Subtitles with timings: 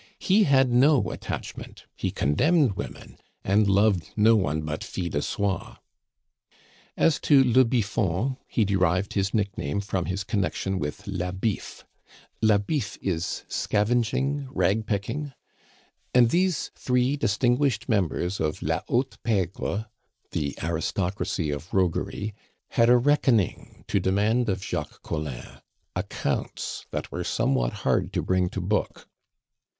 [0.17, 5.77] He had no attachment, he condemned women, and loved no one but Fil de Soie.
[6.97, 11.85] As to le Biffon, he derived his nickname from his connection with la Biffe.
[12.41, 15.33] (La Biffe is scavenging, rag picking.)
[16.15, 19.85] And these three distinguished members of la haute pegre,
[20.31, 22.33] the aristocracy of roguery,
[22.69, 25.61] had a reckoning to demand of Jacques Collin,
[25.95, 29.07] accounts that were somewhat hard to bring to book.